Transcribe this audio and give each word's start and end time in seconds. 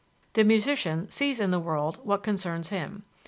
The 0.33 0.43
musician 0.43 1.11
sees 1.11 1.39
in 1.39 1.51
the 1.51 1.59
world 1.59 1.99
what 2.01 2.23
concerns 2.23 2.69
him. 2.69 3.03